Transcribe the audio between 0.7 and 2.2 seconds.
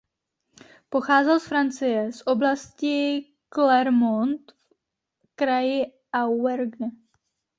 Pocházel z Francie